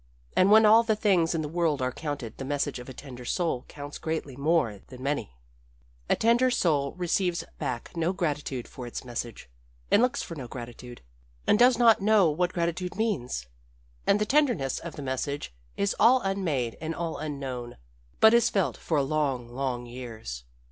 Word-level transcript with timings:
And 0.35 0.49
when 0.49 0.65
all 0.65 0.81
the 0.81 0.95
things 0.95 1.35
in 1.35 1.43
the 1.43 1.47
world 1.47 1.79
are 1.79 1.91
counted 1.91 2.39
the 2.39 2.43
message 2.43 2.79
of 2.79 2.89
a 2.89 2.91
tender 2.93 3.23
soul 3.23 3.65
counts 3.67 3.99
greatly 3.99 4.35
more 4.35 4.79
than 4.87 5.03
many. 5.03 5.35
"A 6.09 6.15
tender 6.15 6.49
soul 6.49 6.93
receives 6.93 7.43
back 7.59 7.95
no 7.95 8.11
gratitude 8.11 8.67
for 8.67 8.87
its 8.87 9.05
message, 9.05 9.47
and 9.91 10.01
looks 10.01 10.23
for 10.23 10.33
no 10.33 10.47
gratitude, 10.47 11.01
and 11.45 11.59
does 11.59 11.77
not 11.77 12.01
know 12.01 12.31
what 12.31 12.51
gratitude 12.53 12.95
means. 12.95 13.45
And 14.07 14.19
the 14.19 14.25
tenderness 14.25 14.79
of 14.79 14.95
the 14.95 15.03
message 15.03 15.53
is 15.77 15.95
all 15.99 16.19
unmade 16.21 16.79
and 16.81 16.95
all 16.95 17.19
unknown, 17.19 17.77
but 18.19 18.33
is 18.33 18.49
felt 18.49 18.77
for 18.77 19.03
long, 19.03 19.49
long 19.49 19.85
years. 19.85 20.45